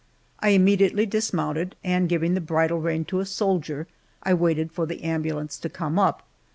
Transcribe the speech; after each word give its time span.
I 0.39 0.49
immediately 0.49 1.05
dismounted, 1.05 1.75
and 1.83 2.09
giving 2.09 2.33
the 2.33 2.41
bridle 2.41 2.79
rein 2.79 3.05
to 3.05 3.19
a 3.19 3.25
soldier, 3.27 3.85
I 4.23 4.33
waited 4.33 4.71
for 4.71 4.87
the 4.87 5.03
ambulance 5.03 5.59
to 5.59 5.69
come 5.69 5.99
up. 5.99 6.25